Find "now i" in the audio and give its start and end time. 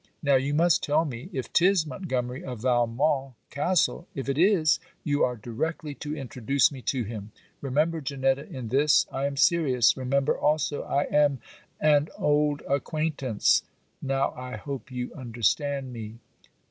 14.01-14.55